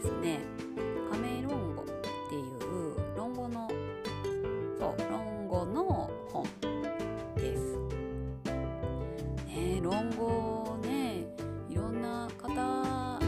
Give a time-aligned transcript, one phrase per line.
[0.00, 0.40] ですね
[1.12, 1.86] 「亀論語」っ
[2.30, 3.68] ていう論語の
[4.78, 6.44] そう論語の本
[7.36, 7.78] です。
[9.46, 11.26] ね論語ね
[11.68, 13.18] いろんな方の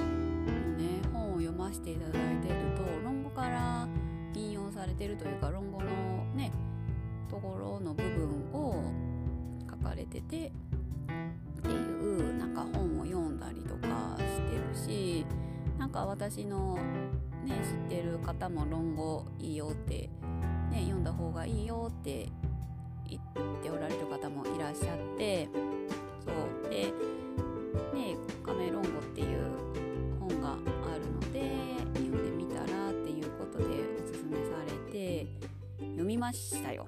[0.79, 3.87] ね本を読ませていただいていると論語から
[4.35, 5.87] 引用されてるというか論語の
[6.35, 6.53] ね
[7.29, 8.83] ところの部分を
[9.71, 10.51] 書かれてて
[15.93, 16.77] か私の
[17.45, 20.09] ね知ってる方も論語いいよって
[20.71, 22.29] ね読んだ方がいいよって
[23.09, 23.23] 言っ
[23.63, 25.49] ておられる方もいらっしゃって
[26.25, 26.87] そうで
[27.95, 29.39] ね亀論語っていう
[30.19, 30.57] 本があ
[30.97, 31.53] るので
[31.95, 33.65] 読んでみたらっていうことで
[34.03, 35.27] おすすめされて
[35.79, 36.87] 読みましたよ。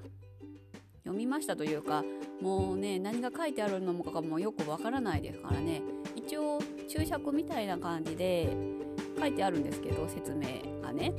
[1.03, 2.03] 読みましたというか
[2.41, 5.83] もうね何が書いてあるのかもよくわからないですからね
[6.15, 8.57] 一応注釈みたいな感じで
[9.17, 11.13] 書いてあるんですけど説明がね。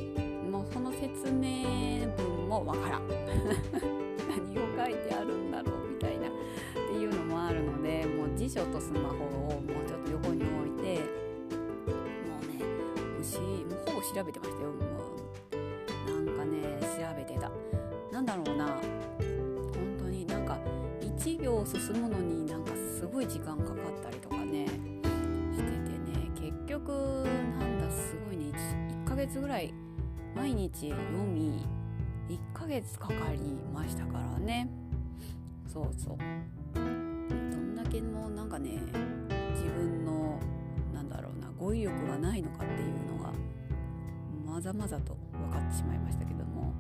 [0.51, 3.09] もうその説明文もわからん。
[4.29, 6.31] 何を書いてあるんだろうみたいなっ
[6.75, 12.65] ていうのもあるのでもう辞書とスマホをもうちょっと横に置いてもうね
[13.19, 14.71] もしもうほぼ調べてましたよ。
[14.71, 14.77] も
[16.21, 17.51] うなんかね調べてた。
[18.13, 18.67] なんだろうな。
[18.67, 20.59] 本当になんか
[21.01, 26.31] 1行進むのになんかすごい時間かかったりとかねしててね。
[26.35, 27.25] 結局
[27.59, 27.66] なん
[29.17, 29.73] 月ぐらい
[30.35, 31.67] 毎日読み
[32.29, 33.39] 1ヶ月かかり
[33.73, 34.69] ましたからね。
[35.67, 36.19] そうそう。
[36.75, 38.79] どんだけもなんかね
[39.55, 40.39] 自分の
[40.93, 43.33] なんだろうな語彙力がないのかっていうのが
[44.45, 46.75] まざまざと分かってしまいましたけども、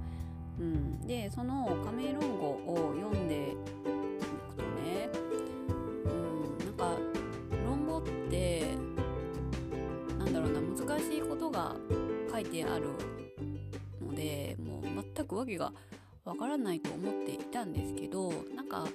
[0.59, 3.57] うん、でその「仮名論語」を読んで
[11.07, 11.77] 書いことが
[12.47, 12.87] てある
[14.05, 15.73] のでもう全く訳が
[16.25, 18.87] わからないと思っていたんですけどなんか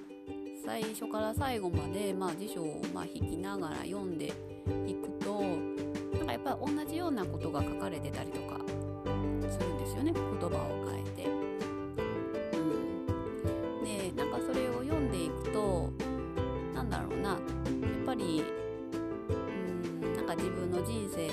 [0.65, 4.27] 最初から最後まで、まあ、辞書をま引きながら読んで
[4.85, 5.41] いくと
[6.17, 8.59] なんかやっぱり同じようなことが書かれてたりとか
[9.49, 11.25] するんですよね言葉を変えて。
[12.57, 12.61] う
[13.81, 15.89] ん、でなんかそれを読んでいくと
[16.75, 17.39] なんだろうなやっ
[18.05, 18.43] ぱり
[19.29, 21.27] うんなんか自分の人生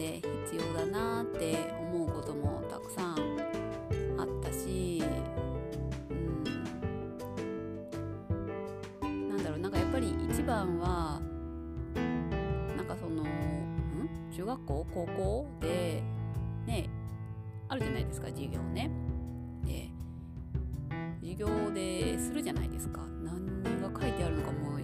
[0.00, 3.16] で必要だなって思うこともたくさん
[4.18, 5.02] あったし、
[9.02, 11.20] うん、なんだろうなんかやっぱり一番は
[12.78, 13.26] なんかそのん？
[14.34, 14.86] 中学校？
[14.94, 15.46] 高校？
[15.60, 16.02] で
[16.66, 16.88] ね
[17.68, 18.90] あるじゃないですか授業ね。
[19.66, 19.90] で
[21.20, 23.00] 授業でするじゃないですか。
[23.22, 24.80] 何が書いてあるのかも思う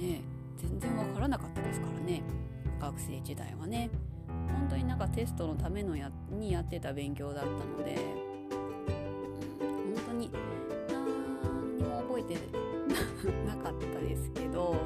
[0.00, 0.22] ね
[0.56, 2.22] 全然わからなかったですからね。
[2.80, 3.90] 学生時代はね。
[4.52, 7.96] 本当になんかテストのためのやにやってた勉強だったので、
[9.60, 10.30] うん、本当に
[10.88, 12.34] 何にも覚えて
[13.46, 14.76] なかったですけど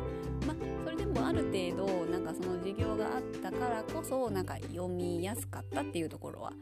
[0.47, 6.53] まあそれでもある程度なんかその授業があったからこそなんか読みやすかったっていうところは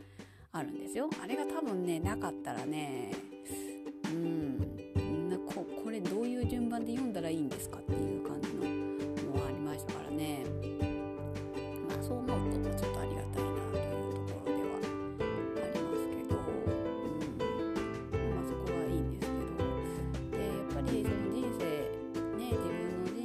[0.52, 1.10] あるんですよ。
[1.22, 3.12] あれが多分ねなかったらね
[4.06, 7.95] うんなここれどういう順番で読んだらいいんですかって
[20.86, 21.64] でその人生
[22.38, 23.22] ね自分の人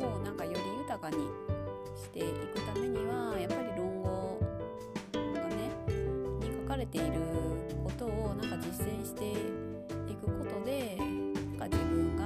[0.00, 1.16] 生をなんかより豊かに
[1.96, 4.40] していくためにはやっぱり論語
[5.14, 5.70] がね
[6.40, 7.20] に書かれている
[7.84, 9.32] ことをなんか実践して
[10.10, 12.24] いくことでなんか自分が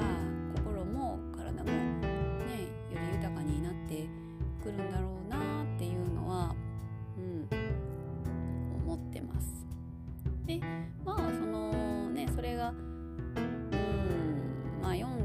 [0.57, 1.73] 心も体もね
[2.93, 4.07] より豊かになって
[4.63, 5.35] くるんだろうな
[10.47, 10.61] で
[11.05, 11.54] まあそのね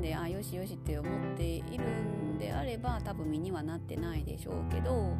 [0.10, 5.14] であよしよしって思っているんであれば多分身にはなってないでしょうけど、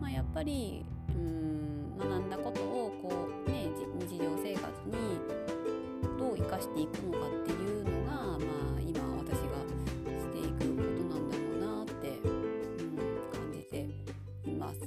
[0.00, 3.66] まあ、やっぱりうん学んだことをこうね
[3.98, 5.18] 日常生活に
[6.16, 8.38] どう生かしていくのかっていうのがまあ
[8.80, 9.58] 今私が
[10.16, 12.96] していくことなんだろうなって、うん、
[13.32, 13.88] 感じて
[14.48, 14.78] います。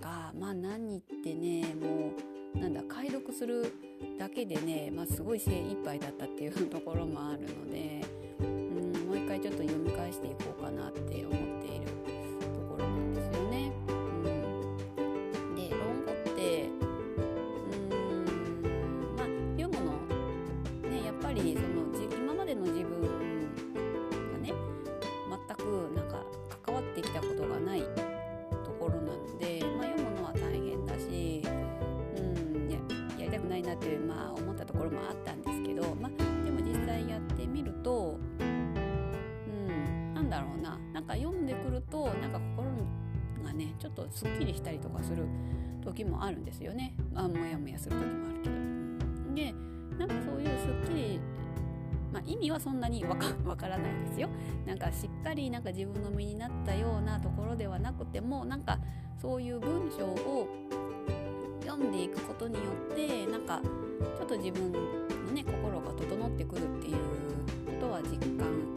[0.00, 2.10] がまあ何ってねも
[2.56, 3.72] うなんだ解読する
[4.18, 8.19] だけでね、まあ、すごい精一杯だったっていうところもあるので、
[9.30, 13.70] 回ちょっと読み返していこうかなって思っているところなんですよね。
[13.86, 13.92] う
[15.52, 16.68] ん、で論語ってう
[17.94, 18.24] ん
[19.16, 19.92] まあ読むの
[20.90, 21.69] ねやっぱりその
[40.40, 42.70] だろうななんか読んでくるとなんか心
[43.44, 45.24] がねちょっとすっきりしたりとかする
[45.84, 49.34] 時もあるんですよねあモヤモヤする時もあるけど。
[49.34, 49.54] で
[49.98, 51.20] なんかそういうすっきり
[52.12, 54.28] まあ、意味はそんなにわか からないですよ。
[54.66, 58.80] なんかしっかりなんか自分の身になったようなところではなくてもなんか
[59.16, 60.48] そういう文章を
[61.64, 63.60] 読んでいくことによってなんか
[64.16, 64.80] ちょっと自分の
[65.32, 66.96] ね心が整ってくるっていう
[67.66, 68.69] ことは実感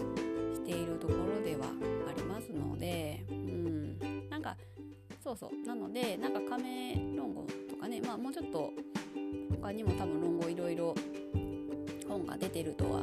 [5.35, 5.67] そうそう。
[5.67, 8.71] なのでなんか亀論語とかねまあもうちょっと
[9.61, 10.95] 他にも多分論語いろいろ
[12.07, 13.01] 本が出てるとは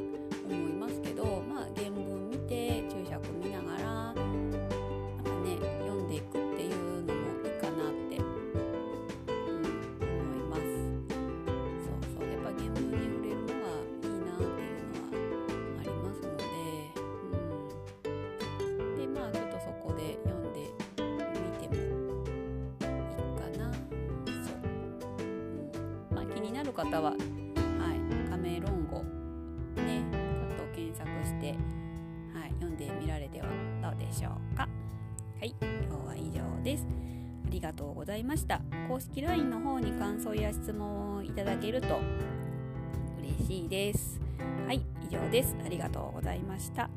[26.41, 28.31] 気になる方ははい。
[28.31, 29.03] 仮名論語
[29.83, 30.03] ね。
[30.47, 31.55] ちょっと検索して
[32.33, 32.51] はい。
[32.61, 33.49] 読んでみられては
[33.83, 34.69] どうでしょうか
[35.39, 36.87] はい今日は以上です
[37.47, 41.99] ありがとうございました公式 LINE の方に感想や質問をいただけると
[43.19, 44.21] 嬉しいです
[44.67, 46.91] はい以上ですありがとうございました